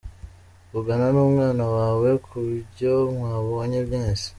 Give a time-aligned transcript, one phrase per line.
[0.73, 2.37] Vugana numwana wawe ku
[2.69, 4.27] byo mwabonye mwese.